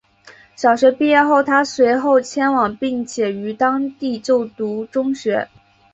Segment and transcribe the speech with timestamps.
[0.55, 5.47] 小学毕业后她随后迁往并且于当地就读中学。